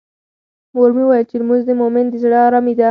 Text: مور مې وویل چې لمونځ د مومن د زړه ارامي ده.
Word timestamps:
مور 0.75 0.89
مې 0.95 1.03
وویل 1.05 1.25
چې 1.29 1.35
لمونځ 1.41 1.63
د 1.65 1.71
مومن 1.79 2.05
د 2.09 2.15
زړه 2.23 2.37
ارامي 2.47 2.73
ده. 2.75 2.79